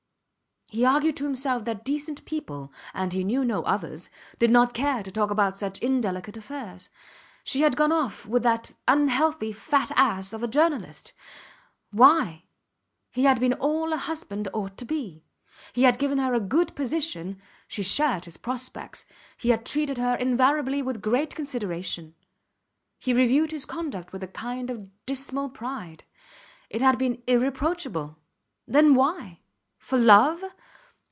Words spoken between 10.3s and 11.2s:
of a journalist.